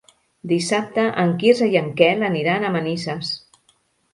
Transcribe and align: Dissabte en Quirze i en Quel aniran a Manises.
Dissabte 0.51 1.03
en 1.23 1.35
Quirze 1.43 1.67
i 1.75 1.79
en 1.83 1.91
Quel 2.01 2.25
aniran 2.31 2.67
a 2.67 2.73
Manises. 2.79 3.31